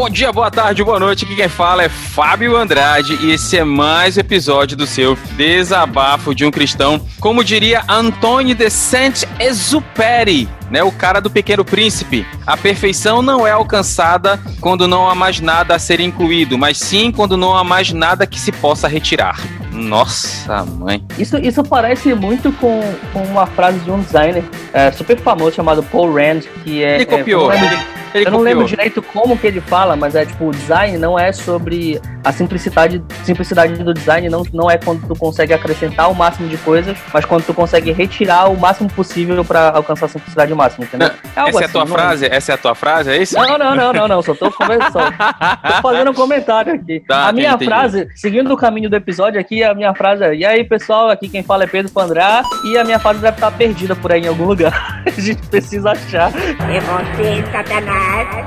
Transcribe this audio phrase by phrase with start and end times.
[0.00, 1.26] Bom dia, boa tarde, boa noite.
[1.26, 6.34] Aqui quem fala é Fábio Andrade e esse é mais um episódio do seu Desabafo
[6.34, 7.06] de um Cristão.
[7.20, 12.26] Como diria Antônio de Saint-Exupéry, né, o cara do Pequeno Príncipe.
[12.46, 17.12] A perfeição não é alcançada quando não há mais nada a ser incluído, mas sim
[17.12, 19.38] quando não há mais nada que se possa retirar.
[19.70, 21.04] Nossa, mãe.
[21.18, 22.80] Isso, isso parece muito com,
[23.12, 26.94] com uma frase de um designer é, super famoso chamado Paul Rand, que é.
[26.94, 27.52] Ele copiou.
[27.52, 30.98] É, ele eu não lembro direito como que ele fala, mas é tipo, o design
[30.98, 36.10] não é sobre a simplicidade, simplicidade do design não, não é quando tu consegue acrescentar
[36.10, 40.08] o máximo de coisas, mas quando tu consegue retirar o máximo possível para alcançar a
[40.08, 41.10] simplicidade máxima, entendeu?
[41.36, 42.26] Não, é essa assim, é a assim, tua frase?
[42.26, 42.34] É?
[42.34, 43.36] Essa é a tua frase, é isso?
[43.36, 45.12] Não, não, não, não, não, só tô conversando.
[45.16, 47.00] tô fazendo um comentário aqui.
[47.06, 47.64] Tá, a minha entendi.
[47.66, 51.28] frase, seguindo o caminho do episódio aqui, a minha frase é: "E aí, pessoal, aqui
[51.28, 54.28] quem fala é Pedro Pandrá, e a minha frase deve estar perdida por aí em
[54.28, 55.02] algum lugar.
[55.06, 56.30] a gente precisa achar.
[56.34, 57.99] É você, Satanás.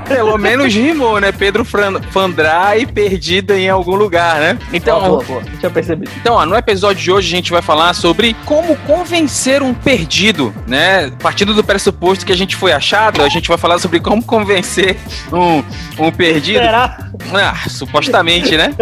[0.06, 1.32] Pelo menos rimou, né?
[1.32, 4.58] Pedro Fandrá e perdida em algum lugar, né?
[4.72, 5.42] Então, oh, boa, boa.
[5.58, 6.10] Tinha percebido.
[6.20, 10.54] Então, ó, no episódio de hoje a gente vai falar sobre como convencer um perdido,
[10.66, 11.10] né?
[11.22, 14.96] Partindo do pressuposto que a gente foi achado, a gente vai falar sobre como convencer
[15.32, 15.62] um,
[15.98, 16.60] um perdido.
[16.60, 17.10] Será?
[17.32, 18.74] Ah, supostamente, né?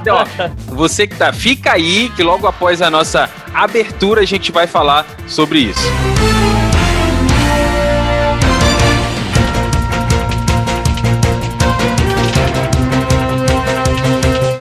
[0.00, 4.52] Então, ó, você que tá, fica aí que logo após a nossa abertura a gente
[4.52, 6.31] vai falar sobre isso.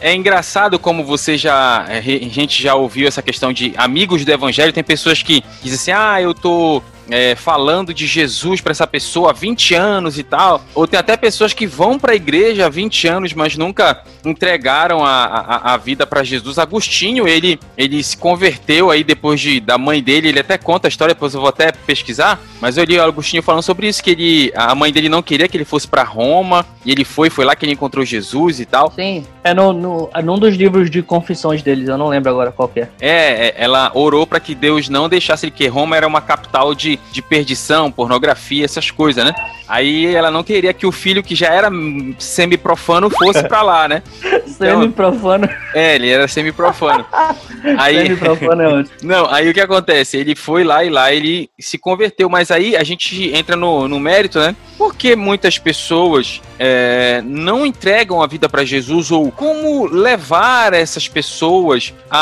[0.02, 1.83] É engraçado como você já.
[1.83, 4.73] A gente já ouviu essa questão de amigos do evangelho.
[4.73, 6.81] Tem pessoas que dizem assim: ah, eu tô
[7.12, 10.64] é, falando de Jesus para essa pessoa há 20 anos e tal.
[10.73, 15.06] Ou tem até pessoas que vão para a igreja há 20 anos, mas nunca entregaram
[15.06, 16.58] a, a, a vida para Jesus.
[16.58, 20.30] Agostinho, ele, ele se converteu aí depois de, da mãe dele.
[20.30, 22.39] Ele até conta a história, depois eu vou até pesquisar.
[22.62, 25.48] Mas eu li o Agostinho falando sobre isso, que ele, a mãe dele não queria
[25.50, 26.66] que ele fosse para Roma.
[26.86, 28.92] E ele foi, foi lá que ele encontrou Jesus e tal.
[28.95, 32.71] Sim, é no, no, num dos livros de confissões deles, eu não lembro agora qual
[32.76, 32.88] é.
[33.00, 36.73] É, é ela orou para que Deus não deixasse ele, que Roma era uma capital
[36.73, 39.34] de de perdição, pornografia, essas coisas, né?
[39.67, 41.70] Aí ela não queria que o filho, que já era
[42.17, 44.04] semi-profano, fosse pra lá, né?
[44.22, 45.50] Então, semi-profano.
[45.73, 47.06] É, ele era semi-profano.
[47.78, 48.95] aí, semi-profano é ótimo.
[49.04, 50.17] Não, aí o que acontece?
[50.17, 54.00] Ele foi lá e lá ele se converteu, mas aí a gente entra no, no
[54.00, 54.56] mérito, né?
[54.78, 61.92] Porque muitas pessoas é, não entregam a vida para Jesus ou como levar essas pessoas
[62.08, 62.20] a,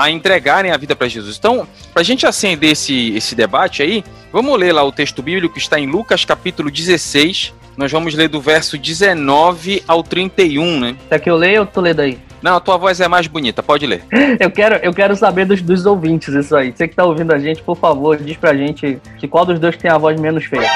[0.00, 1.36] a, a entregarem a vida para Jesus.
[1.36, 4.02] Então, para a gente acender esse, esse debate aí,
[4.32, 7.52] vamos ler lá o texto bíblico que está em Lucas capítulo 16.
[7.76, 10.96] Nós vamos ler do verso 19 ao 31, né?
[11.10, 12.18] Quer que eu leia ou tu lê daí?
[12.42, 14.02] Não, a tua voz é mais bonita, pode ler.
[14.40, 16.72] eu, quero, eu quero saber dos, dos ouvintes isso aí.
[16.72, 19.76] Você que tá ouvindo a gente, por favor, diz pra gente que qual dos dois
[19.76, 20.68] tem a voz menos feia.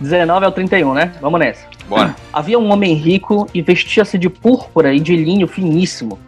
[0.00, 1.12] 19 ao 31, né?
[1.20, 1.64] Vamos nessa.
[1.88, 2.16] Bora.
[2.32, 6.18] Havia um homem rico e vestia-se de púrpura e de linho finíssimo,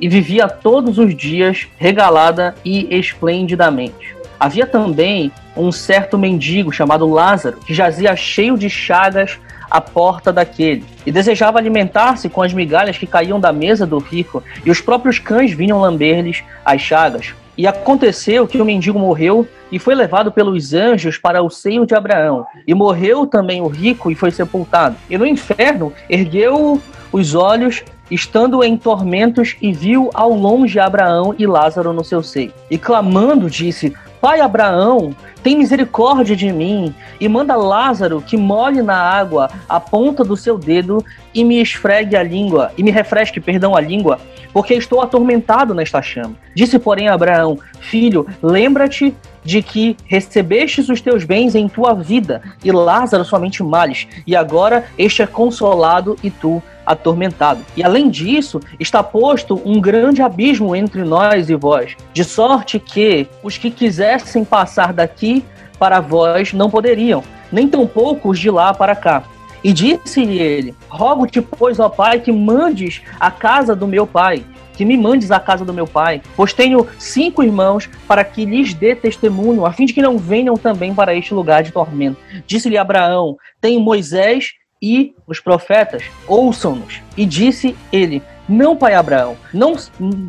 [0.00, 4.14] e vivia todos os dias regalada e esplendidamente.
[4.38, 9.38] Havia também um certo mendigo chamado Lázaro, que jazia cheio de chagas
[9.70, 14.42] à porta daquele, e desejava alimentar-se com as migalhas que caíam da mesa do rico,
[14.64, 17.34] e os próprios cães vinham lamber-lhes as chagas.
[17.56, 21.94] E aconteceu que o mendigo morreu e foi levado pelos anjos para o seio de
[21.94, 22.46] Abraão.
[22.66, 24.96] E morreu também o rico e foi sepultado.
[25.08, 31.46] E no inferno ergueu os olhos, estando em tormentos, e viu ao longe Abraão e
[31.46, 32.52] Lázaro no seu seio.
[32.70, 38.96] E clamando, disse: Pai Abraão, tem misericórdia de mim e manda Lázaro que molhe na
[38.96, 41.04] água a ponta do seu dedo
[41.36, 44.18] e me esfregue a língua, e me refresque, perdão, a língua,
[44.54, 46.34] porque estou atormentado nesta chama.
[46.54, 49.14] Disse, porém, Abraão: Filho, lembra-te
[49.44, 54.86] de que recebestes os teus bens em tua vida, e Lázaro somente males, e agora
[54.96, 57.60] este é consolado e tu atormentado.
[57.76, 63.28] E além disso, está posto um grande abismo entre nós e vós, de sorte que
[63.42, 65.44] os que quisessem passar daqui
[65.78, 67.22] para vós não poderiam,
[67.52, 69.22] nem tampouco os de lá para cá.
[69.66, 74.44] E disse-lhe ele: Rogo-te, pois, ó Pai, que mandes a casa do meu pai,
[74.76, 78.72] que me mandes à casa do meu pai, pois tenho cinco irmãos para que lhes
[78.72, 82.16] dê testemunho, a fim de que não venham também para este lugar de tormento.
[82.46, 87.00] Disse-lhe Abraão: Tenho Moisés e os profetas, ouçam-nos.
[87.16, 89.74] E disse ele: Não, pai Abraão, não,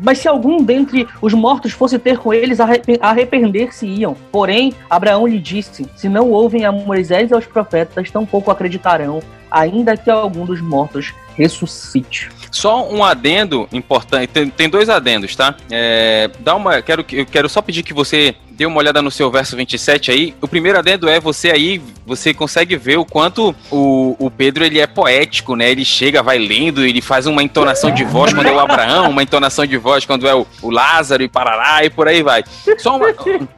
[0.02, 2.58] mas se algum dentre os mortos fosse ter com eles,
[3.00, 4.16] arrepender-se-iam.
[4.32, 9.20] Porém, Abraão lhe disse: Se não ouvem a Moisés e aos profetas, tampouco acreditarão,
[9.50, 12.30] ainda que algum dos mortos ressuscite.
[12.50, 15.54] Só um adendo importante, tem, tem dois adendos, tá?
[15.70, 19.30] É, dá uma, quero, eu quero só pedir que você dê uma olhada no seu
[19.30, 20.34] verso 27 aí.
[20.42, 24.80] O primeiro adendo é você aí você consegue ver o quanto o, o Pedro ele
[24.80, 25.70] é poético, né?
[25.70, 29.22] Ele chega, vai lendo, ele faz uma entonação de voz quando é o Abraão, uma
[29.22, 32.42] entonação de voz quando é o, o Lázaro e parará e por aí vai.
[32.78, 33.14] Só uma,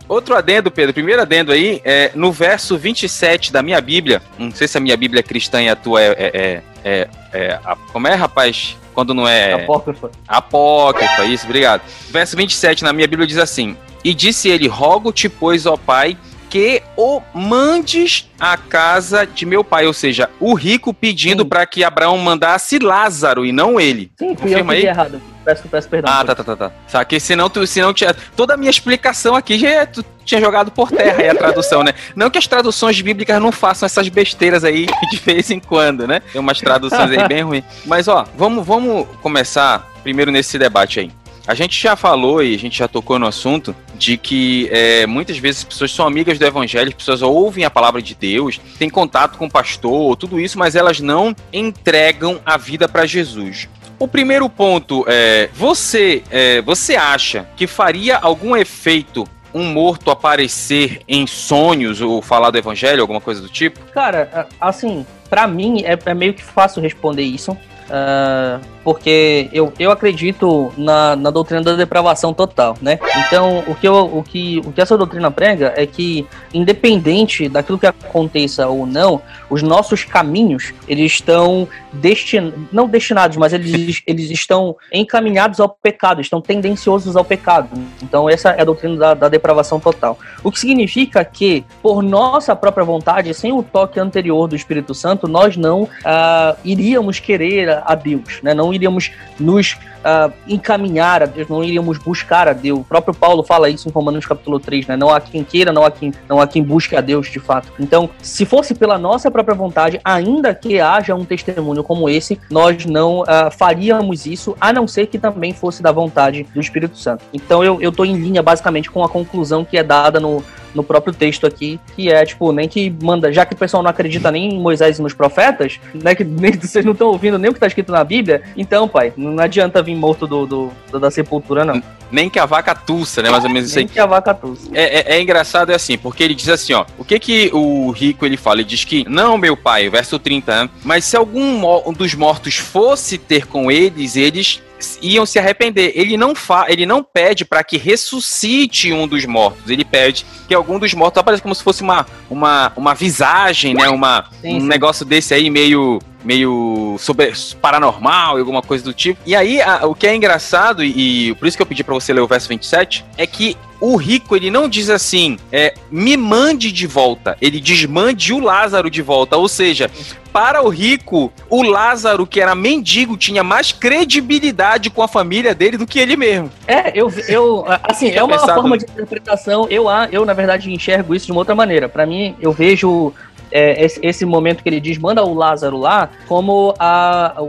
[0.06, 4.68] outro adendo, Pedro, primeiro adendo aí, é, no verso 27 da minha Bíblia, não sei
[4.68, 7.74] se a minha Bíblia é cristã e a tua é, é, é, é, é a,
[7.90, 8.76] como é, rapaz?
[8.92, 9.54] Quando não é.
[9.54, 10.10] Apócrifa.
[10.28, 11.80] Apócrifa, isso, obrigado.
[12.10, 16.16] Verso 27 na minha Bíblia diz assim: E disse ele: Rogo-te, pois, ó Pai,
[16.50, 19.86] que o mandes à casa de meu pai.
[19.86, 24.10] Ou seja, o rico pedindo para que Abraão mandasse Lázaro e não ele.
[24.18, 24.84] Sim, fui eu que aí?
[24.84, 25.22] errado.
[25.44, 26.12] Peço, peço perdão.
[26.12, 26.72] Ah, tá, tá, tá, tá.
[26.86, 30.90] Sabe, senão, tu, senão tinha, toda a minha explicação aqui já tu tinha jogado por
[30.90, 31.94] terra aí a tradução, né?
[32.14, 36.20] Não que as traduções bíblicas não façam essas besteiras aí de vez em quando, né?
[36.32, 37.64] Tem umas traduções aí bem ruins.
[37.86, 41.10] Mas, ó, vamos, vamos começar primeiro nesse debate aí.
[41.46, 45.38] A gente já falou e a gente já tocou no assunto de que é, muitas
[45.38, 48.88] vezes as pessoas são amigas do evangelho, as pessoas ouvem a palavra de Deus, têm
[48.88, 53.68] contato com o pastor, tudo isso, mas elas não entregam a vida para Jesus.
[53.98, 61.00] O primeiro ponto é: você, é, você acha que faria algum efeito um morto aparecer
[61.08, 63.80] em sonhos ou falar do evangelho, alguma coisa do tipo?
[63.92, 67.56] Cara, assim, para mim é, é, meio que fácil responder isso.
[67.90, 72.98] Uh, porque eu, eu acredito na, na doutrina da depravação total, né?
[73.26, 77.78] Então, o que, eu, o, que, o que essa doutrina prega é que, independente daquilo
[77.78, 79.20] que aconteça ou não,
[79.50, 86.20] os nossos caminhos, eles estão destinados, não destinados, mas eles, eles estão encaminhados ao pecado,
[86.20, 87.68] estão tendenciosos ao pecado.
[88.02, 90.18] Então, essa é a doutrina da, da depravação total.
[90.42, 95.28] O que significa que, por nossa própria vontade, sem o toque anterior do Espírito Santo,
[95.28, 98.54] nós não uh, iríamos querer a Deus, né?
[98.54, 102.80] Não iríamos nos uh, encaminhar a Deus, não iríamos buscar a Deus.
[102.80, 104.96] O próprio Paulo fala isso em Romanos capítulo 3, né?
[104.96, 107.72] Não há quem queira, não há quem, não há quem busque a Deus de fato.
[107.78, 112.84] Então, se fosse pela nossa própria vontade, ainda que haja um testemunho como esse, nós
[112.84, 117.24] não uh, faríamos isso, a não ser que também fosse da vontade do Espírito Santo.
[117.32, 120.42] Então, eu, tô em linha basicamente com a conclusão que é dada no,
[120.74, 123.90] no próprio texto aqui, que é, tipo, nem que manda, já que o pessoal não
[123.90, 127.50] acredita nem em Moisés e nos profetas, né, que nem, vocês não estão ouvindo nem
[127.50, 131.10] o que está escrito na Bíblia, então, pai, não adianta vir morto do, do, da
[131.10, 131.82] sepultura, não.
[132.10, 133.84] Nem que a vaca tussa, né, mais ou menos isso aí.
[133.84, 134.68] Nem que a vaca tussa.
[134.72, 137.90] É, é, é, engraçado, é assim, porque ele diz assim, ó, o que que o
[137.90, 138.60] rico, ele fala?
[138.60, 143.18] Ele diz que, não, meu pai, verso 30, né, mas se algum dos mortos fosse
[143.18, 144.60] ter com eles, eles
[145.02, 145.92] iam se arrepender.
[145.94, 149.70] Ele não fa ele não pede para que ressuscite um dos mortos.
[149.70, 153.88] Ele pede que algum dos mortos apareça como se fosse uma uma, uma visagem, né?
[153.88, 154.66] Uma, sim, um sim.
[154.66, 159.20] negócio desse aí meio meio sobre, paranormal e alguma coisa do tipo.
[159.26, 161.94] E aí, a, o que é engraçado, e, e, por isso que eu pedi para
[161.94, 166.16] você ler o verso 27, é que o rico, ele não diz assim, é, me
[166.16, 167.36] mande de volta.
[167.40, 169.38] Ele diz, mande o Lázaro de volta.
[169.38, 169.90] Ou seja,
[170.32, 175.78] para o rico, o Lázaro, que era mendigo, tinha mais credibilidade com a família dele
[175.78, 176.50] do que ele mesmo.
[176.66, 179.66] É, eu, eu assim, é uma forma de interpretação.
[179.70, 181.88] Eu, eu, na verdade, enxergo isso de uma outra maneira.
[181.88, 183.14] Para mim, eu vejo
[183.50, 187.46] é, esse, esse, momento que ele diz, manda o Lázaro lá, como a, a,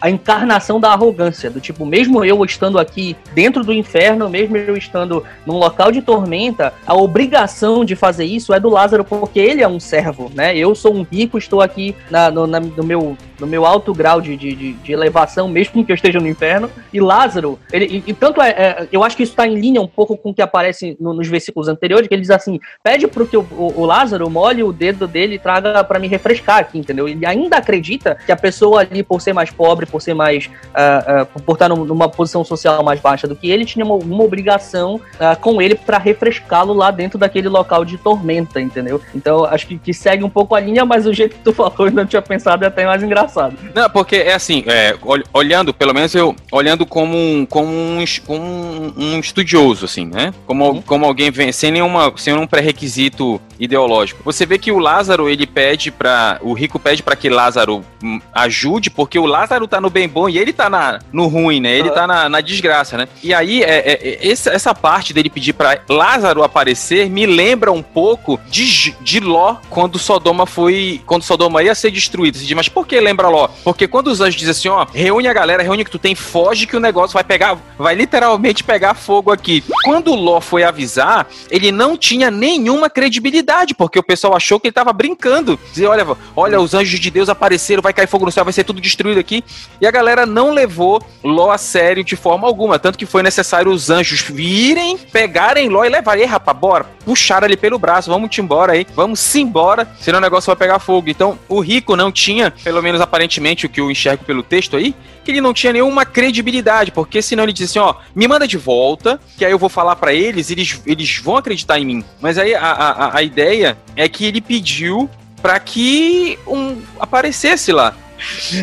[0.00, 1.50] a, encarnação da arrogância.
[1.50, 6.02] Do tipo, mesmo eu estando aqui dentro do inferno, mesmo eu estando num local de
[6.02, 10.56] tormenta, a obrigação de fazer isso é do Lázaro, porque ele é um servo, né?
[10.56, 14.20] Eu sou um rico, estou aqui na, no, na, no, meu, no meu alto grau
[14.20, 16.70] de, de, de, elevação, mesmo que eu esteja no inferno.
[16.92, 19.80] E Lázaro, ele, e, e tanto é, é, eu acho que isso está em linha
[19.80, 23.06] um pouco com o que aparece no, nos versículos anteriores, que ele diz assim: pede
[23.06, 26.78] para que o, o, o Lázaro molhe o dedo dele traga para me refrescar aqui,
[26.78, 27.08] entendeu?
[27.08, 30.46] Ele ainda acredita que a pessoa ali, por ser mais pobre, por ser mais.
[30.46, 34.24] Uh, uh, por estar numa posição social mais baixa do que ele, tinha uma, uma
[34.24, 39.00] obrigação uh, com ele para refrescá-lo lá dentro daquele local de tormenta, entendeu?
[39.14, 41.74] Então acho que, que, segue um pouco a linha, mas o jeito que tu falou
[41.86, 43.56] eu não tinha pensado é até mais engraçado.
[43.74, 44.94] Não, porque é assim, é,
[45.32, 50.32] olhando, pelo menos eu, olhando como um, como um, um, um estudioso, assim, né?
[50.46, 50.82] Como, uhum.
[50.82, 54.22] como alguém vem, sem nenhuma, sem nenhum pré-requisito ideológico.
[54.24, 57.84] Você vê que o Lázaro, ele pede para o rico pede para que Lázaro
[58.32, 61.76] ajude, porque o Lázaro tá no bem bom e ele tá na, no ruim, né?
[61.76, 63.08] Ele tá na, na, desgraça, né?
[63.22, 67.70] E aí, é, é, é essa, essa parte dele pedir para Lázaro aparecer me lembra
[67.70, 71.00] um pouco de, de Ló quando Sodoma foi.
[71.06, 72.38] Quando Sodoma ia ser destruída.
[72.38, 73.48] Você diz, mas por que lembra Ló?
[73.62, 76.66] Porque quando os anjos dizem assim, ó, reúne a galera, reúne que tu tem, foge
[76.66, 79.62] que o negócio vai pegar, vai literalmente pegar fogo aqui.
[79.84, 84.72] Quando Ló foi avisar, ele não tinha nenhuma credibilidade, porque o pessoal achou que ele
[84.72, 85.58] tava brincando.
[85.72, 88.52] Dizer, olha, olha, os anjos de Deus apareceram, vai vai cair fogo no céu, vai
[88.52, 89.44] ser tudo destruído aqui.
[89.80, 93.70] E a galera não levou Ló a sério de forma alguma, tanto que foi necessário
[93.70, 98.40] os anjos virem, pegarem Ló e levarem, rapaz, bora, puxaram ele pelo braço, vamos te
[98.40, 101.10] embora aí, vamos embora, senão o negócio vai pegar fogo.
[101.10, 104.94] Então, o rico não tinha, pelo menos aparentemente, o que eu enxergo pelo texto aí,
[105.24, 108.56] que ele não tinha nenhuma credibilidade, porque senão ele disse assim, ó, me manda de
[108.56, 112.04] volta, que aí eu vou falar para eles, eles, eles vão acreditar em mim.
[112.20, 115.10] Mas aí a, a, a ideia é que ele pediu
[115.42, 117.94] para que um aparecesse lá.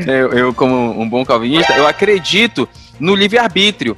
[0.06, 2.70] Eu, eu, como um bom calvinista, eu acredito
[3.00, 3.98] no livre-arbítrio.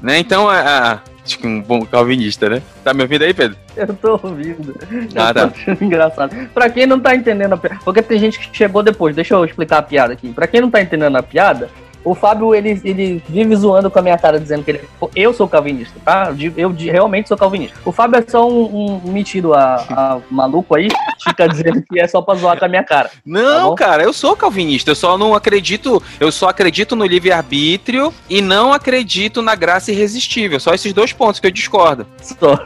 [0.00, 0.18] Né?
[0.18, 2.62] Então, a, a, acho que um bom calvinista, né?
[2.82, 3.56] Tá me ouvindo aí, Pedro?
[3.76, 4.74] Eu tô ouvindo.
[5.14, 5.52] Ah, tá.
[5.80, 6.34] engraçado.
[6.54, 9.44] Pra quem não tá entendendo a piada, porque tem gente que chegou depois, deixa eu
[9.44, 10.32] explicar a piada aqui.
[10.32, 11.68] Pra quem não tá entendendo a piada,
[12.10, 14.80] o Fábio, ele, ele vive zoando com a minha cara, dizendo que ele,
[15.14, 16.32] eu sou calvinista, tá?
[16.38, 17.76] Eu, eu realmente sou calvinista.
[17.84, 20.88] O Fábio é só um, um metido a, a, maluco aí,
[21.22, 23.08] fica dizendo que é só pra zoar com a minha cara.
[23.08, 24.90] Tá não, tá cara, eu sou calvinista.
[24.90, 30.58] Eu só não acredito, eu só acredito no livre-arbítrio e não acredito na graça irresistível.
[30.58, 32.06] Só esses dois pontos que eu discordo.
[32.22, 32.58] Só.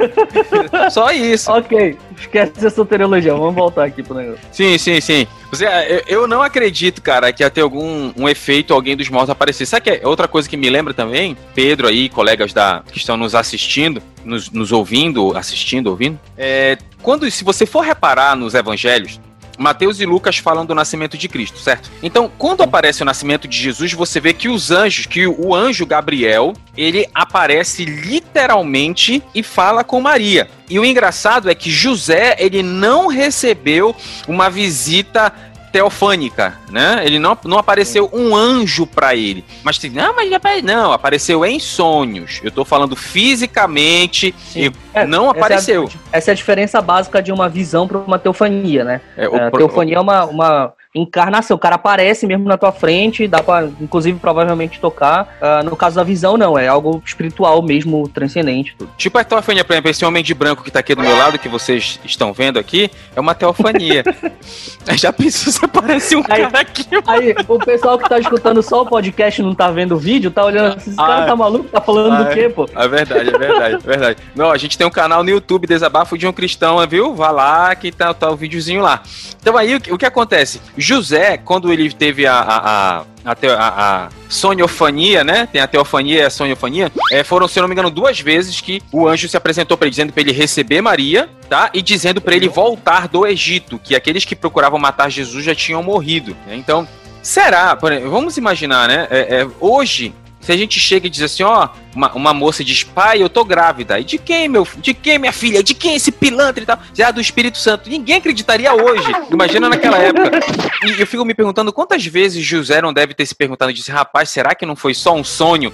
[0.90, 1.52] só isso.
[1.52, 3.34] Ok, esquece a soteriologia.
[3.34, 4.40] Vamos voltar aqui pro negócio.
[4.50, 5.26] Sim, sim, sim.
[5.52, 9.28] Você, eu, eu não acredito, cara, que ia ter algum um efeito alguém dos mortos
[9.28, 9.66] aparecer.
[9.66, 11.36] Sabe que é outra coisa que me lembra também?
[11.54, 16.18] Pedro aí, colegas da que estão nos assistindo, nos, nos ouvindo, assistindo, ouvindo.
[16.38, 19.20] É, quando, se você for reparar nos evangelhos,
[19.58, 21.90] Mateus e Lucas falam do nascimento de Cristo, certo?
[22.02, 25.86] Então, quando aparece o nascimento de Jesus, você vê que os anjos, que o anjo
[25.86, 30.48] Gabriel, ele aparece literalmente e fala com Maria.
[30.68, 33.94] E o engraçado é que José, ele não recebeu
[34.26, 35.32] uma visita
[35.72, 37.02] teofânica, né?
[37.04, 39.42] Ele não, não apareceu um anjo para ele.
[39.64, 42.40] Mas não, mas não, apareceu em sonhos.
[42.44, 44.66] Eu tô falando fisicamente Sim.
[44.66, 45.84] e é, não apareceu.
[45.84, 49.00] Essa é, a, essa é, a, diferença básica de uma visão para uma teofania, né?
[49.16, 51.56] É, o, a teofania é uma, uma encarnação.
[51.56, 55.38] O cara aparece mesmo na tua frente, dá pra, inclusive, provavelmente tocar.
[55.40, 58.74] Uh, no caso da visão, não, é algo espiritual mesmo, transcendente.
[58.76, 58.90] Tudo.
[58.96, 61.38] Tipo a teofania, por exemplo, esse homem de branco que tá aqui do meu lado,
[61.38, 64.04] que vocês estão vendo aqui, é uma teofania.
[64.96, 66.86] Já pensou se aparece um aí, cara aqui?
[67.06, 70.30] Aí, o pessoal que tá escutando só o podcast e não tá vendo o vídeo,
[70.30, 72.68] tá olhando assim, esse ah, cara tá maluco, tá falando ah, do quê, pô?
[72.74, 74.22] É verdade, é verdade, é verdade.
[74.34, 77.14] Não, a gente tem um canal no YouTube, Desabafo de um Cristão, viu?
[77.14, 79.02] Vá lá que tá, tá o videozinho lá.
[79.40, 80.60] Então aí, o que, o que acontece?
[80.82, 85.46] José, quando ele teve a, a, a a, a, a, sonhofania, né?
[85.46, 86.90] Tem a teofania e a sonhofania.
[87.12, 89.86] É, foram, se eu não me engano, duas vezes que o anjo se apresentou para
[89.86, 91.70] ele, dizendo para ele receber Maria, tá?
[91.72, 95.82] E dizendo para ele voltar do Egito, que aqueles que procuravam matar Jesus já tinham
[95.82, 96.36] morrido.
[96.46, 96.56] Né?
[96.56, 96.86] Então,
[97.22, 97.74] será?
[97.74, 99.06] Vamos imaginar, né?
[99.10, 100.12] É, é, hoje,
[100.42, 103.44] se a gente chega e diz assim, ó, uma, uma moça diz, pai, eu tô
[103.44, 103.98] grávida.
[104.00, 105.62] E de quem, meu De quem, minha filha?
[105.62, 106.78] De quem esse pilantra e tal?
[106.92, 107.88] Já do Espírito Santo.
[107.88, 109.12] Ninguém acreditaria hoje.
[109.30, 110.40] Imagina naquela época.
[110.84, 114.30] E eu fico me perguntando quantas vezes José não deve ter se perguntado disse, rapaz,
[114.30, 115.72] será que não foi só um sonho?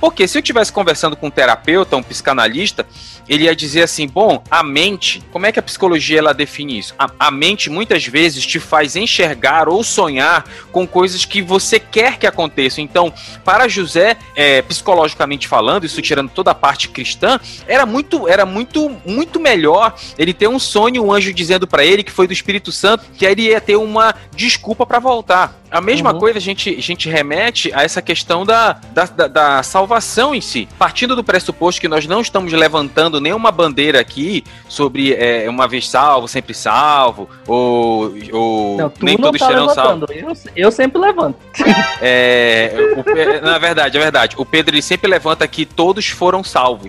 [0.00, 2.86] Porque se eu estivesse conversando com um terapeuta, um psicanalista,
[3.28, 6.94] ele ia dizer assim: bom, a mente, como é que a psicologia ela define isso?
[6.98, 12.18] A, a, mente muitas vezes te faz enxergar ou sonhar com coisas que você quer
[12.18, 12.82] que aconteçam.
[12.82, 13.12] Então,
[13.44, 18.90] para José, é, psicologicamente falando, isso tirando toda a parte cristã, era muito, era muito,
[19.04, 22.72] muito melhor ele ter um sonho, um anjo dizendo para ele que foi do Espírito
[22.72, 25.59] Santo, que aí ele ia ter uma desculpa para voltar.
[25.70, 26.18] A mesma uhum.
[26.18, 30.40] coisa a gente, a gente remete a essa questão da, da, da, da, salvação em
[30.40, 30.68] si.
[30.78, 35.88] Partindo do pressuposto que nós não estamos levantando nenhuma bandeira aqui sobre é, uma vez
[35.88, 40.10] salvo, sempre salvo, ou, ou não, nem todos tá serão salvos.
[40.10, 41.38] Eu, eu, sempre levanto.
[42.02, 44.34] É, o, na verdade, é verdade.
[44.38, 46.88] O Pedro ele sempre levanta que todos foram salvos.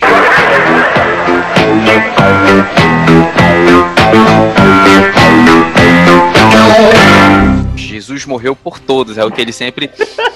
[8.01, 9.89] Jesus morreu por todos, é o que ele sempre,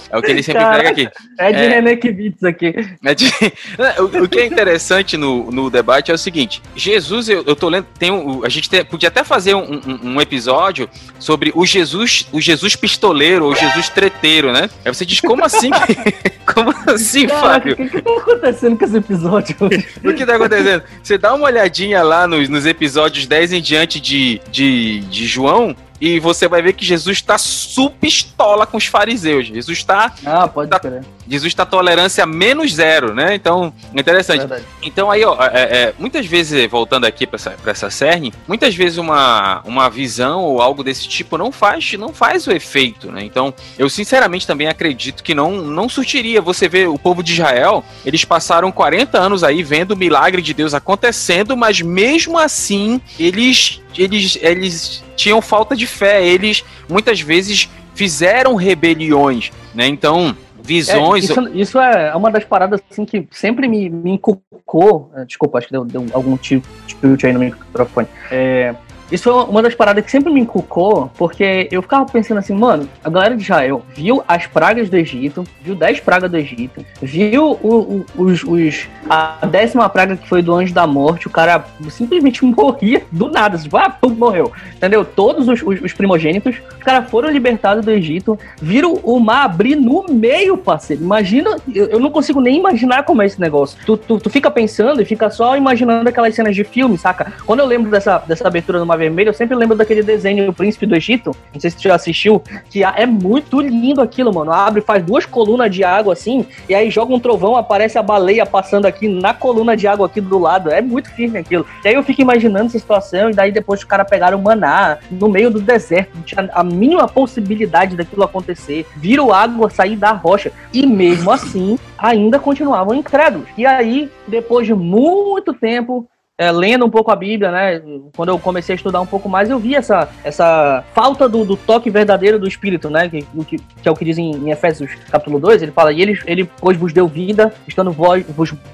[0.09, 1.09] é o que ele sempre Cara, aqui.
[1.37, 2.73] É de é, René Kivitz aqui.
[3.03, 3.25] É de,
[3.99, 7.67] o, o, que é interessante no, no debate é o seguinte: Jesus, eu, eu tô
[7.67, 12.27] lendo, tem um, a gente podia até fazer um, um, um, episódio sobre o Jesus,
[12.31, 14.69] o Jesus pistoleiro ou Jesus treteiro, né?
[14.85, 15.71] Aí você diz, como assim?
[16.53, 17.73] como assim, Caraca, Fábio?
[17.73, 19.55] O que, que tá acontecendo com esse episódio?
[20.03, 20.83] o que tá acontecendo?
[21.01, 25.75] Você dá uma olhadinha lá nos, nos episódios 10 em diante de, de, de João,
[25.99, 29.47] e você vai ver que Jesus está supistola com os fariseus.
[29.47, 30.13] Jesus está.
[30.25, 31.03] Ah, pode tá, crer.
[31.27, 33.33] Jesus está tolerância menos zero, né?
[33.33, 34.39] Então, interessante.
[34.39, 34.63] Verdade.
[34.83, 38.97] Então, aí, ó, é, é, muitas vezes, voltando aqui para essa, essa cerne, muitas vezes
[38.97, 43.23] uma, uma visão ou algo desse tipo não faz, não faz o efeito, né?
[43.23, 46.41] Então, eu sinceramente também acredito que não, não surtiria.
[46.41, 50.53] Você vê o povo de Israel, eles passaram 40 anos aí vendo o milagre de
[50.53, 57.69] Deus acontecendo, mas mesmo assim, eles eles, eles tinham falta de fé, eles muitas vezes
[57.93, 59.87] fizeram rebeliões, né?
[59.87, 61.29] Então, visões.
[61.29, 65.11] É, isso, isso, é uma das paradas assim que sempre me, me inculcou.
[65.25, 68.07] Desculpa, acho que deu, deu algum tipo, tipo aí no microfone.
[68.31, 68.75] É,
[69.11, 72.89] isso é uma das paradas que sempre me inculcou, porque eu ficava pensando assim, mano,
[73.03, 77.51] a galera de Israel viu as pragas do Egito, viu 10 pragas do Egito, viu
[77.61, 81.63] o, o, os, os, a décima praga que foi do anjo da morte, o cara
[81.89, 84.51] simplesmente morria do nada, tipo, ah, pum, morreu.
[84.75, 85.05] Entendeu?
[85.05, 89.75] Todos os, os, os primogênitos, os caras foram libertados do Egito, viram o mar abrir
[89.75, 91.03] no meio, parceiro.
[91.03, 93.77] Imagina, eu, eu não consigo nem imaginar como é esse negócio.
[93.85, 97.33] Tu, tu, tu fica pensando e fica só imaginando aquelas cenas de filme, saca?
[97.45, 100.53] Quando eu lembro dessa, dessa abertura do Mar Vermelho, eu sempre lembro daquele desenho O
[100.53, 101.35] Príncipe do Egito.
[101.53, 104.51] Não sei se você já assistiu, que é muito lindo aquilo, mano.
[104.51, 108.45] Abre, faz duas colunas de água assim, e aí joga um trovão, aparece a baleia
[108.45, 110.69] passando aqui na coluna de água aqui do lado.
[110.69, 111.65] É muito firme aquilo.
[111.83, 114.97] E aí eu fico imaginando essa situação, e daí depois os caras pegaram o maná
[115.09, 116.15] no meio do deserto.
[116.15, 118.85] Não tinha a mínima possibilidade daquilo acontecer.
[118.95, 120.51] Viram água sair da rocha.
[120.73, 123.47] E mesmo assim, ainda continuavam incrédulos.
[123.57, 127.81] E aí, depois de muito tempo, é, lendo um pouco a Bíblia, né?
[128.15, 131.55] Quando eu comecei a estudar um pouco mais, eu vi essa, essa falta do, do
[131.55, 133.07] toque verdadeiro do Espírito, né?
[133.07, 136.01] Que, que, que é o que diz em, em, Efésios capítulo 2, ele fala, e
[136.01, 138.25] ele, ele pois vos deu vida, estando vós,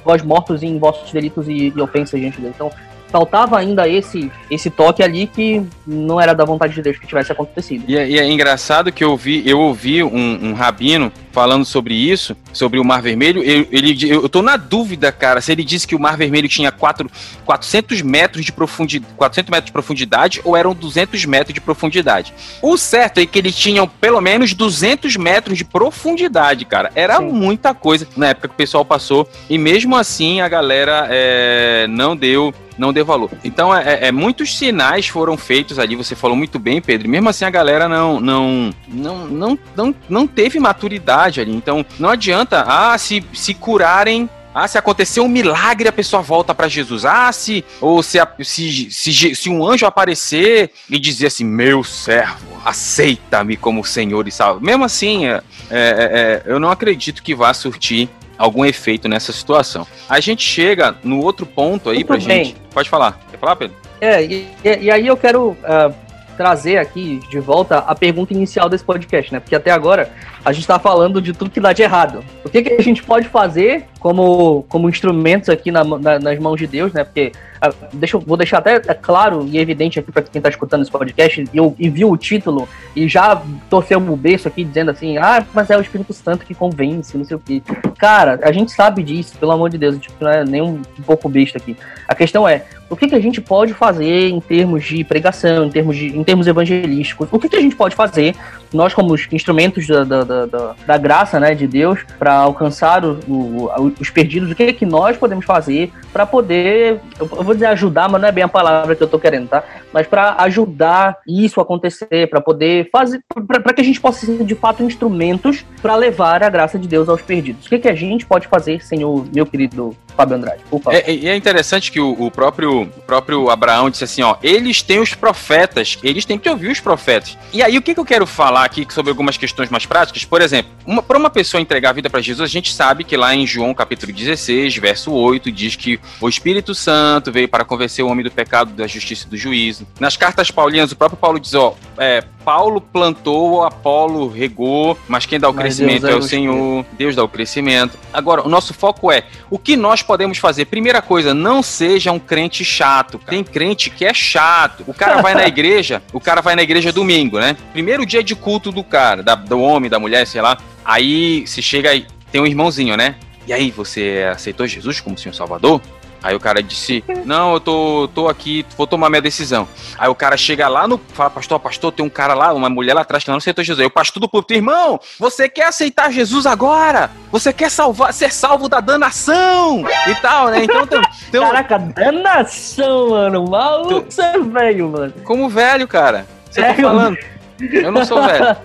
[0.04, 2.54] vós mortos em vossos delitos e, e ofensas diante dele.
[2.56, 2.72] Então,
[3.12, 7.32] faltava ainda esse esse toque ali que não era da vontade de Deus que tivesse
[7.32, 7.84] acontecido.
[7.88, 11.94] E, é, e é engraçado que eu ouvi, eu ouvi um, um, rabino falando sobre
[11.94, 13.42] isso, sobre o Mar Vermelho.
[13.44, 16.72] Eu, ele, eu tô na dúvida, cara, se ele disse que o Mar Vermelho tinha
[16.72, 17.10] quatro,
[17.46, 22.34] 400 metros de profundidade, 400 metros de profundidade ou eram 200 metros de profundidade.
[22.62, 26.92] O certo é que eles tinham pelo menos 200 metros de profundidade, cara.
[26.96, 27.32] Era Sim.
[27.32, 32.16] muita coisa na época que o pessoal passou e mesmo assim a galera é, não
[32.16, 33.30] deu não dê valor.
[33.44, 37.30] Então, é, é, é, muitos sinais foram feitos ali, você falou muito bem, Pedro, mesmo
[37.30, 41.56] assim a galera não, não, não, não, não, não teve maturidade ali.
[41.56, 46.54] Então, não adianta, ah, se, se curarem ah, se acontecer um milagre, a pessoa volta
[46.54, 47.06] para Jesus.
[47.06, 52.60] Ah, se ou se, se, se, se, um anjo aparecer e dizer assim, meu servo,
[52.66, 54.66] aceita-me como Senhor e salve.
[54.66, 59.86] Mesmo assim, é, é, é, eu não acredito que vá surtir algum efeito nessa situação.
[60.10, 62.46] A gente chega no outro ponto aí bem.
[62.46, 62.56] gente.
[62.74, 63.20] Pode falar.
[63.30, 63.78] Quer falar, Pedro?
[64.00, 65.94] É, e, e aí eu quero uh,
[66.36, 69.40] trazer aqui de volta a pergunta inicial desse podcast, né?
[69.40, 70.12] Porque até agora
[70.44, 72.24] a gente está falando de tudo que dá de errado.
[72.44, 76.58] O que, que a gente pode fazer como, como instrumentos aqui na, na, nas mãos
[76.58, 77.04] de Deus, né?
[77.04, 80.82] Porque ah, deixa, vou deixar até é claro e evidente aqui para quem está escutando
[80.82, 83.40] esse podcast e, e viu o título e já
[83.70, 87.24] torceu o berço aqui dizendo assim, ah, mas é o Espírito Santo que convence, não
[87.24, 87.62] sei o quê.
[88.00, 91.30] Cara, a gente sabe disso, pelo amor de Deus, tipo, não é nem um pouco
[91.30, 91.78] besta aqui.
[92.08, 95.70] A questão é, o que, que a gente pode fazer em termos de pregação, em
[95.70, 97.30] termos, de, em termos evangelísticos?
[97.32, 98.36] O que, que a gente pode fazer,
[98.74, 103.94] nós como instrumentos da, da, da, da graça né, de Deus, para alcançar o, o,
[103.98, 104.52] os perdidos?
[104.52, 108.32] O que, que nós podemos fazer para poder, eu vou dizer ajudar, mas não é
[108.32, 109.64] bem a palavra que eu estou querendo, tá?
[109.94, 114.44] Mas para ajudar isso a acontecer, para poder fazer, para que a gente possa ser
[114.44, 117.68] de fato instrumentos para levar a graça de Deus aos perdidos.
[117.68, 120.62] O que, que a gente pode fazer, Senhor, meu querido Fábio Andrade?
[120.70, 120.98] Por favor.
[120.98, 125.00] É, é interessante que o, o próprio o próprio Abraão disse assim, ó, eles têm
[125.00, 127.38] os profetas, eles têm que ouvir os profetas.
[127.54, 130.26] E aí o que, que eu quero falar aqui sobre algumas questões mais práticas?
[130.26, 130.72] Por exemplo,
[131.08, 133.74] para uma pessoa entregar a vida para Jesus, a gente sabe que lá em João
[133.74, 138.32] capítulo 16, verso 8, diz que o Espírito Santo veio para convencer o homem do
[138.32, 139.88] pecado, da justiça e do juízo.
[140.00, 145.40] Nas cartas paulinas, o próprio Paulo diz, ó, é, Paulo plantou, Apolo regou, mas quem
[145.40, 147.98] dá o mas crescimento é, é o Senhor, Deus dá o crescimento.
[148.12, 150.66] Agora, o nosso foco é o que nós podemos fazer.
[150.66, 153.20] Primeira coisa, não seja um crente chato.
[153.20, 154.84] Tem crente que é chato.
[154.88, 157.56] O cara vai na igreja, o cara vai na igreja domingo, né?
[157.72, 160.58] Primeiro dia de culto do cara, da, do homem, da mulher, sei lá.
[160.84, 163.16] Aí se chega aí, tem um irmãozinho, né?
[163.48, 165.82] E aí, você aceitou Jesus como Senhor Salvador?
[166.24, 169.68] Aí o cara disse: Não, eu tô, tô aqui, vou tomar minha decisão.
[169.98, 171.00] Aí o cara chega lá no.
[171.14, 173.80] Fala, pastor, pastor, tem um cara lá, uma mulher lá atrás que não aceitou Jesus.
[173.80, 177.10] Aí o pastor do púlpito, irmão, você quer aceitar Jesus agora?
[177.32, 179.84] Você quer salvar, ser salvo da danação?
[180.08, 180.64] E tal, né?
[180.64, 181.02] Então tem
[181.42, 183.50] Caraca, danação, mano.
[183.50, 185.14] Maluco, você é velho, mano.
[185.24, 186.28] Como velho, cara?
[186.50, 187.18] Você é, tá falando?
[187.60, 188.58] Eu não sou velho.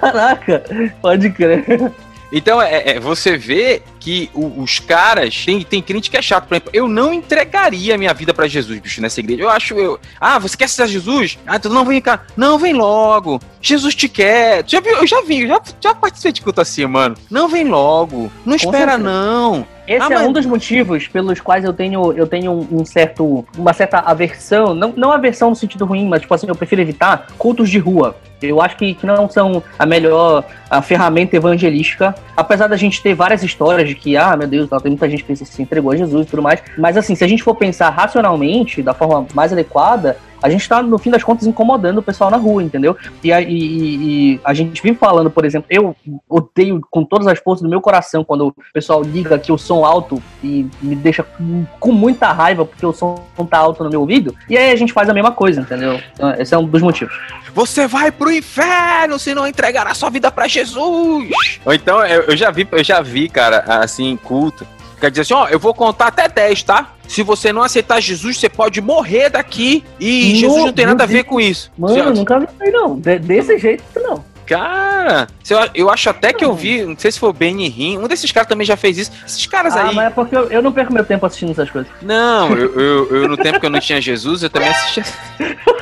[0.00, 0.64] Caraca,
[1.00, 1.92] pode crer.
[2.32, 5.44] Então, é, é, você vê que o, os caras.
[5.44, 6.46] Tem, tem crente que é chato.
[6.46, 9.42] Por exemplo, eu não entregaria minha vida para Jesus, bicho, nessa igreja.
[9.42, 9.74] Eu acho.
[9.74, 11.36] Eu, ah, você quer aceitar Jesus?
[11.44, 12.22] Ah, então não vem cá.
[12.36, 13.40] Não, vem logo.
[13.60, 14.62] Jesus te quer.
[14.64, 14.78] Já?
[14.78, 17.16] Eu já vi, já, já participei de culto assim, mano.
[17.28, 18.30] Não vem logo.
[18.44, 19.66] Não espera, não.
[19.88, 20.26] Esse ah, é mas...
[20.26, 24.92] um dos motivos pelos quais eu tenho, eu tenho um certo, uma certa aversão, não,
[24.96, 28.16] não aversão no sentido ruim, mas tipo assim, eu prefiro evitar cultos de rua.
[28.42, 33.14] Eu acho que, que não são a melhor a ferramenta evangelística, apesar da gente ter
[33.14, 36.26] várias histórias de que, ah, meu Deus, tem muita gente que se entregou a Jesus
[36.26, 40.16] e tudo mais, mas assim, se a gente for pensar racionalmente, da forma mais adequada,
[40.42, 42.96] a gente tá, no fim das contas, incomodando o pessoal na rua, entendeu?
[43.22, 45.96] E a, e, e a gente vive falando, por exemplo, eu
[46.28, 49.84] odeio com todas as forças do meu coração quando o pessoal liga que o som
[49.84, 53.16] alto e me deixa com, com muita raiva porque o som
[53.50, 56.00] tá alto no meu ouvido, e aí a gente faz a mesma coisa, entendeu?
[56.12, 57.14] Então, esse é um dos motivos.
[57.54, 61.30] Você vai pro inferno se não entregar a sua vida para Jesus!
[61.64, 64.66] Ou então, eu, eu já vi, eu já vi, cara, assim, culto,
[65.00, 66.94] Quer dizer assim, ó, eu vou contar até 10, tá?
[67.06, 69.84] Se você não aceitar Jesus, você pode morrer daqui.
[70.00, 71.70] E no, Jesus não tem nada a ver com isso.
[71.76, 72.02] Mano, você...
[72.18, 72.98] nunca vi isso não.
[72.98, 74.24] De, desse jeito, não.
[74.46, 75.26] Cara,
[75.74, 78.30] eu acho até que eu vi, não sei se foi o Benny Rim, um desses
[78.30, 79.10] caras também já fez isso.
[79.26, 79.94] Esses caras ah, aí.
[79.94, 81.90] Mas é porque eu, eu, não perco meu tempo assistindo essas coisas.
[82.00, 85.02] Não, eu, eu, eu no tempo que eu não tinha Jesus, eu também assistia.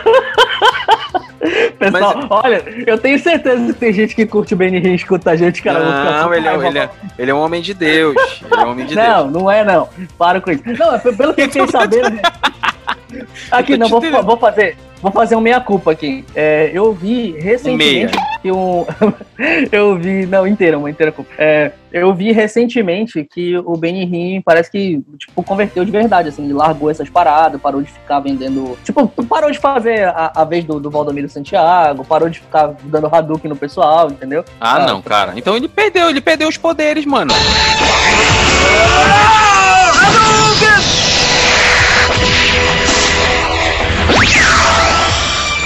[1.92, 2.26] Pessoal, Mas...
[2.30, 5.62] olha, eu tenho certeza que tem gente que curte o Benny Hill escuta a gente,
[5.62, 5.80] cara.
[5.80, 8.16] Não, ele é, ele, é, ele é um homem de Deus.
[8.42, 9.32] Ele é um homem de não, Deus.
[9.32, 9.88] Não, não é não.
[10.18, 10.62] Para com isso.
[10.66, 12.20] Não, pelo que eu fiquei sabendo.
[13.50, 14.76] Aqui, não, vou, vou fazer.
[15.04, 16.24] Vou fazer um meia-culpa aqui.
[16.34, 18.86] É, eu vi recentemente um que um.
[19.70, 20.24] eu vi.
[20.24, 21.30] Não, inteira, uma inteira culpa.
[21.36, 26.44] É, eu vi recentemente que o Benny Hinn parece que, tipo, converteu de verdade, assim,
[26.44, 28.78] ele largou essas paradas, parou de ficar vendendo.
[28.82, 33.14] Tipo, parou de fazer a, a vez do, do Valdomiro Santiago, parou de ficar dando
[33.14, 34.42] Hadouken no pessoal, entendeu?
[34.58, 35.34] Ah, ah, não, cara.
[35.36, 37.34] Então ele perdeu, ele perdeu os poderes, mano.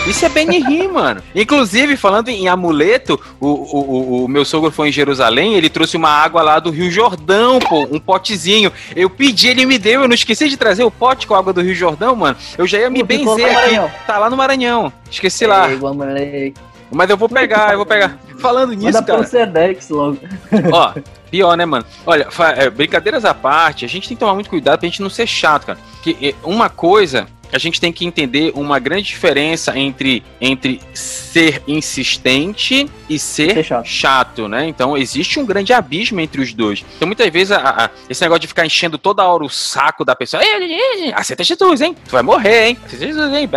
[0.08, 1.22] Isso é Benihim, mano.
[1.34, 5.96] Inclusive, falando em amuleto, o, o, o, o, meu sogro foi em Jerusalém, ele trouxe
[5.96, 8.72] uma água lá do Rio Jordão, pô, um potezinho.
[8.96, 11.52] Eu pedi, ele me deu, eu não esqueci de trazer o pote com a água
[11.52, 12.36] do Rio Jordão, mano.
[12.56, 14.06] Eu já ia me benzer aqui.
[14.06, 14.92] Tá lá no Maranhão.
[15.10, 15.68] Esqueci lá.
[16.90, 18.18] Mas eu vou pegar, eu vou pegar.
[18.38, 19.24] Falando nisso, Manda cara.
[19.24, 20.18] Sedex logo.
[20.72, 20.94] Ó,
[21.30, 21.84] pior, né, mano?
[22.06, 25.10] Olha, é, brincadeiras à parte, a gente tem que tomar muito cuidado pra gente não
[25.10, 25.78] ser chato, cara.
[26.02, 31.62] Que é, uma coisa a gente tem que entender uma grande diferença entre, entre ser
[31.66, 33.86] insistente e ser chato.
[33.86, 34.48] chato.
[34.48, 34.66] né?
[34.68, 36.84] Então existe um grande abismo entre os dois.
[36.96, 40.14] Então muitas vezes a, a, esse negócio de ficar enchendo toda hora o saco da
[40.14, 40.42] pessoa,
[41.14, 41.96] aceita Jesus, hein?
[42.04, 42.78] Tu vai morrer, hein?
[42.84, 43.48] Aceita Jesus, hein?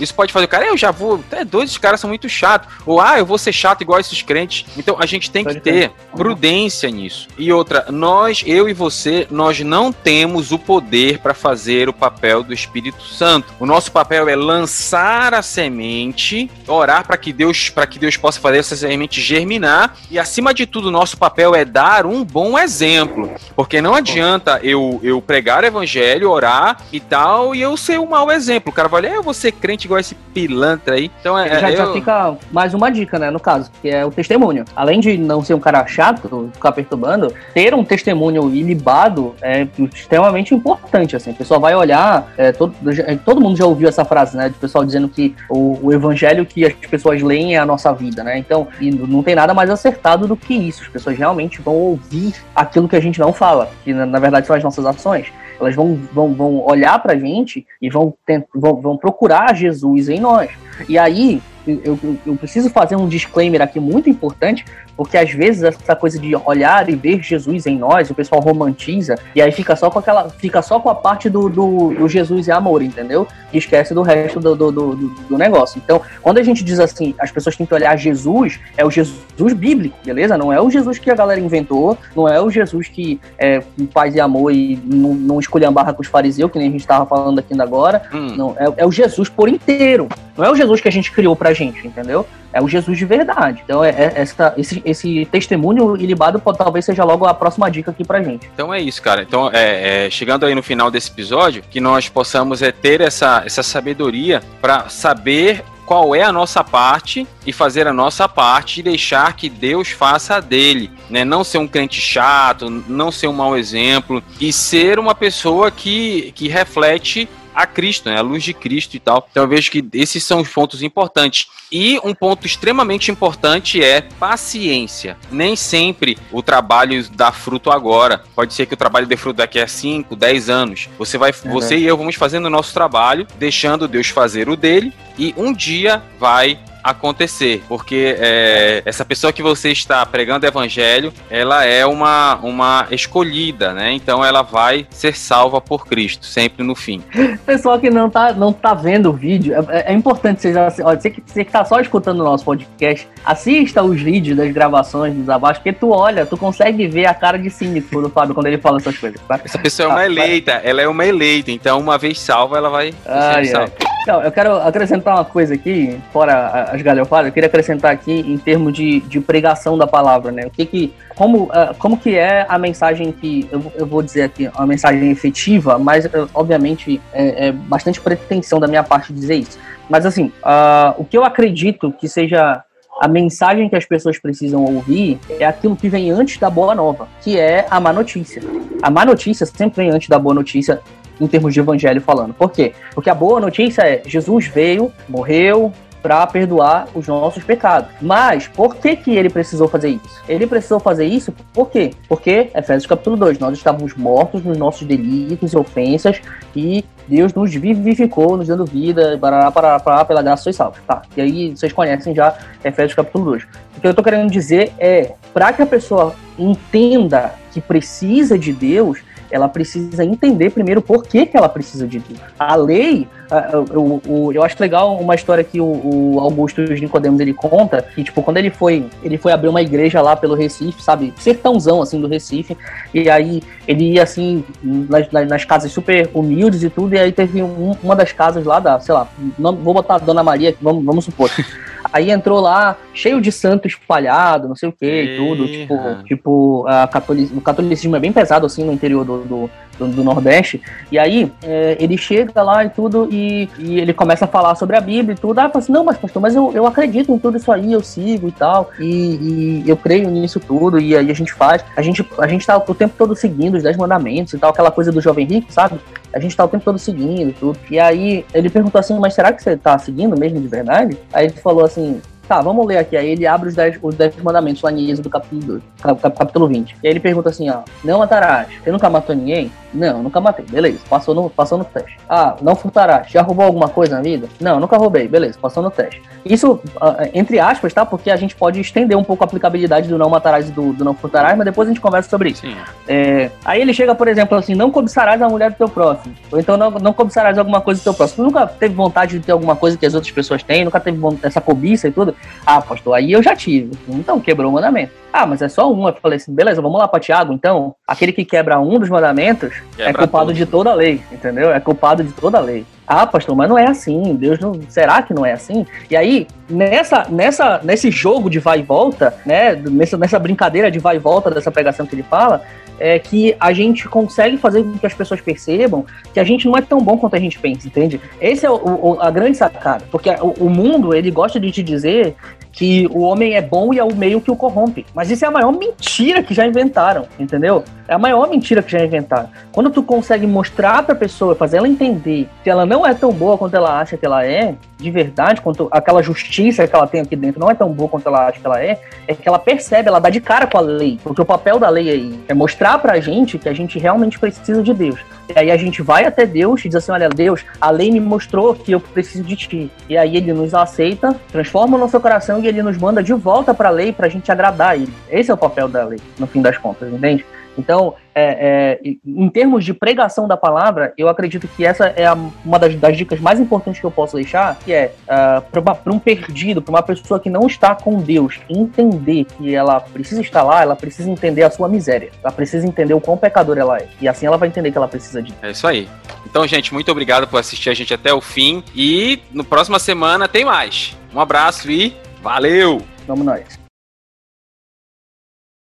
[0.00, 1.22] Isso pode fazer o cara, eu já vou.
[1.30, 2.72] É dois, esses caras são muito chatos.
[2.86, 4.66] Ou ah, eu vou ser chato igual esses crentes.
[4.76, 7.28] Então a gente tem pode que ter prudência nisso.
[7.38, 12.42] E outra, nós, eu e você, nós não temos o poder para fazer o papel
[12.42, 13.23] do Espírito Santo.
[13.24, 13.54] Santo.
[13.58, 18.38] O nosso papel é lançar a semente, orar para que Deus, para que Deus possa
[18.38, 22.58] fazer essa semente germinar e acima de tudo, o nosso papel é dar um bom
[22.58, 27.98] exemplo, porque não adianta eu, eu pregar o evangelho, orar e tal e eu ser
[27.98, 28.70] um mau exemplo.
[28.70, 31.10] O cara vai olhar, eu vou ser crente igual esse pilantra aí.
[31.18, 31.76] Então é, já, eu...
[31.78, 34.66] já fica mais uma dica, né, no caso, que é o testemunho.
[34.76, 40.54] Além de não ser um cara chato, ficar perturbando, ter um testemunho ilibado é extremamente
[40.54, 41.30] importante, assim.
[41.30, 42.74] A pessoa vai olhar, é, todo,
[43.16, 44.48] todo mundo já ouviu essa frase, né?
[44.48, 48.22] De pessoal dizendo que o, o, evangelho que as pessoas leem é a nossa vida,
[48.22, 48.38] né?
[48.38, 50.82] Então, não tem nada mais acertado do que isso.
[50.82, 54.46] As pessoas realmente vão ouvir aquilo que a gente não fala, que na, na verdade
[54.46, 55.32] são as nossas ações.
[55.60, 58.14] Elas vão, vão, vão olhar pra gente e vão,
[58.54, 60.50] vão, vão procurar Jesus em nós.
[60.88, 64.64] E aí, eu, eu, preciso fazer um disclaimer aqui muito importante,
[64.96, 69.16] porque às vezes essa coisa de olhar e ver Jesus em nós, o pessoal romantiza,
[69.34, 70.28] e aí fica só com aquela.
[70.28, 73.26] Fica só com a parte do, do, do Jesus e amor, entendeu?
[73.52, 75.80] E esquece do resto do, do, do, do, negócio.
[75.82, 79.52] Então, quando a gente diz assim, as pessoas têm que olhar Jesus, é o Jesus
[79.54, 80.36] bíblico, beleza?
[80.36, 84.14] Não é o Jesus que a galera inventou, não é o Jesus que é paz
[84.14, 86.80] e amor e não, não escolhe a barra com os fariseus, que nem a gente
[86.80, 88.02] estava falando aqui ainda agora.
[88.12, 88.34] Hum.
[88.36, 90.08] Não, é, é o Jesus por inteiro.
[90.36, 92.26] Não é o Jesus que a gente criou pra gente, entendeu?
[92.54, 93.60] É o Jesus de verdade.
[93.64, 97.90] Então, é, é essa, esse, esse testemunho ilibado pode, talvez seja logo a próxima dica
[97.90, 98.48] aqui pra gente.
[98.54, 99.22] Então é isso, cara.
[99.22, 103.42] Então, é, é chegando aí no final desse episódio, que nós possamos é, ter essa,
[103.44, 108.82] essa sabedoria para saber qual é a nossa parte e fazer a nossa parte e
[108.82, 111.24] deixar que Deus faça a dele, né?
[111.24, 116.32] Não ser um crente chato, não ser um mau exemplo e ser uma pessoa que,
[116.34, 118.18] que reflete a Cristo, né?
[118.18, 119.26] A luz de Cristo e tal.
[119.30, 121.48] Então eu vejo que esses são os pontos importantes.
[121.70, 125.16] E um ponto extremamente importante é paciência.
[125.30, 128.22] Nem sempre o trabalho dá fruto agora.
[128.34, 130.88] Pode ser que o trabalho dê fruto daqui a 5, 10 anos.
[130.98, 131.52] Você vai, uhum.
[131.52, 135.52] você e eu vamos fazendo o nosso trabalho, deixando Deus fazer o dele, e um
[135.52, 141.86] dia vai acontecer, porque é, essa pessoa que você está pregando o evangelho, ela é
[141.86, 143.92] uma, uma escolhida, né?
[143.92, 147.02] Então ela vai ser salva por Cristo, sempre no fim.
[147.46, 151.10] Pessoal que não tá, não tá vendo o vídeo, é, é importante vocês, olha, você
[151.10, 155.28] que, você que tá só escutando o nosso podcast, assista os vídeos das gravações dos
[155.28, 158.58] abaixo, porque tu olha, tu consegue ver a cara de cínico do Fábio quando ele
[158.58, 159.18] fala essas coisas.
[159.26, 159.40] Tá?
[159.42, 162.68] Essa pessoa é uma tá, eleita, ela é uma eleita, então uma vez salva, ela
[162.68, 163.72] vai ser salva.
[164.02, 168.36] Então, eu quero acrescentar uma coisa aqui, fora as galhofadas, eu queria acrescentar aqui em
[168.36, 170.46] termos de, de pregação da palavra, né?
[170.46, 174.22] O que que, como, uh, como que é a mensagem que, eu, eu vou dizer
[174.22, 179.36] aqui, uma mensagem efetiva, mas uh, obviamente é, é, bastante pretensão da minha parte dizer
[179.36, 179.58] isso.
[179.88, 182.64] Mas assim, uh, o que eu acredito que seja
[183.00, 187.06] a mensagem que as pessoas precisam ouvir é aquilo que vem antes da boa nova,
[187.22, 188.42] que é a má notícia.
[188.82, 190.80] A má notícia sempre vem antes da boa notícia
[191.20, 192.34] em termos de evangelho falando.
[192.34, 192.72] Por quê?
[192.94, 195.72] Porque a boa notícia é Jesus veio, morreu,
[196.04, 197.88] para perdoar os nossos pecados.
[197.98, 200.22] Mas por que que ele precisou fazer isso?
[200.28, 201.92] Ele precisou fazer isso por quê?
[202.06, 206.20] Porque Efésios capítulo 2, nós estávamos mortos nos nossos delitos e ofensas
[206.54, 210.78] e Deus nos vivificou, nos dando vida, para para para pela graça sois salvos.
[210.86, 211.00] Tá.
[211.16, 213.44] E aí vocês conhecem já Efésios capítulo 2.
[213.78, 218.52] O que eu estou querendo dizer é, para que a pessoa entenda que precisa de
[218.52, 218.98] Deus,
[219.34, 222.20] ela precisa entender primeiro por que, que ela precisa de Deus.
[222.38, 223.08] A lei,
[223.52, 228.04] eu, eu, eu acho legal uma história que o, o Augusto Nicodemos ele conta, que
[228.04, 232.00] tipo, quando ele foi, ele foi abrir uma igreja lá pelo Recife, sabe, sertãozão assim
[232.00, 232.56] do Recife,
[232.94, 237.42] e aí ele ia assim nas, nas casas super humildes e tudo, e aí teve
[237.42, 241.04] um, uma das casas lá da, sei lá, vou botar a Dona Maria, vamos, vamos
[241.04, 241.28] supor.
[241.92, 245.46] Aí entrou lá, cheio de santo espalhado, não sei o que e tudo.
[245.46, 249.88] Tipo, tipo a catolic, o catolicismo é bem pesado, assim, no interior do, do, do,
[249.88, 250.60] do Nordeste.
[250.90, 254.76] E aí, é, ele chega lá e tudo, e, e, ele começa a falar sobre
[254.76, 255.38] a Bíblia e tudo.
[255.38, 257.82] Ah, fala assim, não, mas pastor, mas eu, eu acredito em tudo isso aí, eu
[257.82, 258.70] sigo e tal.
[258.78, 261.64] E, e eu creio nisso tudo, e aí a gente faz.
[261.76, 264.70] A gente, a gente tá o tempo todo seguindo os Dez Mandamentos e tal, aquela
[264.70, 265.78] coisa do jovem rico, sabe?
[266.12, 267.58] A gente tá o tempo todo seguindo e tudo.
[267.70, 270.96] E aí ele perguntou assim, mas será que você tá seguindo mesmo de verdade?
[271.12, 272.96] Aí ele falou assim, Tá, vamos ler aqui.
[272.96, 276.76] Aí ele abre os 10 os dez mandamentos lá em Êxodo capítulo 2, capítulo 20.
[276.82, 278.48] E aí ele pergunta assim, ó, não matarás.
[278.62, 279.50] Você nunca matou ninguém?
[279.74, 280.46] Não, nunca matei.
[280.48, 281.98] Beleza, passou no, passou no teste.
[282.08, 283.10] Ah, não furtarás.
[283.10, 284.28] Já roubou alguma coisa na vida?
[284.40, 285.08] Não, nunca roubei.
[285.08, 286.00] Beleza, passou no teste.
[286.24, 287.84] Isso, ah, entre aspas, tá?
[287.84, 290.84] Porque a gente pode estender um pouco a aplicabilidade do não matarás e do, do
[290.84, 292.46] não furtarás, mas depois a gente conversa sobre isso.
[292.86, 296.14] É, aí ele chega, por exemplo, assim, não cobiçarás a mulher do teu próximo.
[296.30, 298.24] Ou então não, não cobiçarás alguma coisa do teu próximo.
[298.24, 300.98] Tu nunca teve vontade de ter alguma coisa que as outras pessoas têm, nunca teve
[301.22, 302.13] essa cobiça e tudo.
[302.46, 303.72] Ah, pastor, aí eu já tive.
[303.88, 304.92] Então quebrou o mandamento.
[305.12, 305.86] Ah, mas é só um.
[305.86, 307.74] Eu falei assim, beleza, vamos lá para Tiago, então.
[307.86, 310.36] Aquele que quebra um dos mandamentos quebra é culpado tudo.
[310.36, 311.52] de toda a lei, entendeu?
[311.52, 312.66] É culpado de toda a lei.
[312.86, 314.14] Ah, pastor, mas não é assim.
[314.14, 314.60] Deus não.
[314.68, 315.64] Será que não é assim?
[315.90, 319.54] E aí, nessa, nessa, nesse jogo de vai e volta, né?
[319.54, 322.42] Nessa, nessa brincadeira de vai e volta dessa pregação que ele fala,
[322.78, 326.56] é que a gente consegue fazer com que as pessoas percebam que a gente não
[326.56, 328.00] é tão bom quanto a gente pensa, entende?
[328.20, 331.62] Esse é o, o, a grande sacada, porque o, o, mundo ele gosta de te
[331.62, 332.14] dizer
[332.54, 335.28] que o homem é bom e é o meio que o corrompe, mas isso é
[335.28, 337.64] a maior mentira que já inventaram, entendeu?
[337.86, 339.28] É a maior mentira que já inventaram.
[339.52, 343.36] Quando tu consegue mostrar pra pessoa, fazer ela entender que ela não é tão boa
[343.36, 347.16] quanto ela acha que ela é, de verdade, quanto aquela justiça que ela tem aqui
[347.16, 349.88] dentro não é tão boa quanto ela acha que ela é, é que ela percebe,
[349.88, 352.78] ela dá de cara com a lei, porque o papel da lei aí é mostrar
[352.78, 355.00] pra gente que a gente realmente precisa de Deus.
[355.28, 358.00] E aí a gente vai até Deus e diz assim: olha, Deus, a lei me
[358.00, 359.70] mostrou que eu preciso de ti.
[359.88, 363.68] E aí ele nos aceita, transforma o nosso coração ele nos manda de volta para
[363.68, 364.92] a lei para a gente agradar ele.
[365.10, 367.24] Esse é o papel da lei, no fim das contas, entende?
[367.56, 372.14] Então, é, é, em termos de pregação da palavra, eu acredito que essa é a,
[372.44, 375.98] uma das, das, dicas mais importantes que eu posso deixar, que é uh, para um
[375.98, 380.62] perdido, para uma pessoa que não está com Deus, entender que ela precisa estar lá,
[380.62, 384.08] ela precisa entender a sua miséria, ela precisa entender o quão pecador ela é, e
[384.08, 385.88] assim ela vai entender que ela precisa de É isso aí.
[386.26, 390.28] Então, gente, muito obrigado por assistir a gente até o fim, e no próxima semana
[390.28, 390.96] tem mais.
[391.14, 392.80] Um abraço e valeu!
[393.06, 393.63] Vamos nós.